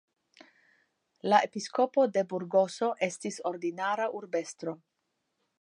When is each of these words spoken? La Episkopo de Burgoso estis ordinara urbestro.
La 1.33 1.41
Episkopo 1.49 2.07
de 2.17 2.25
Burgoso 2.33 2.91
estis 3.11 3.41
ordinara 3.53 4.11
urbestro. 4.23 4.79